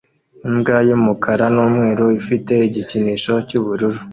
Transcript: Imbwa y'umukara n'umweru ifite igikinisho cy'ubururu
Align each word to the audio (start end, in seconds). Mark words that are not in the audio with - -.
Imbwa 0.47 0.77
y'umukara 0.87 1.45
n'umweru 1.55 2.05
ifite 2.19 2.53
igikinisho 2.67 3.33
cy'ubururu 3.47 3.99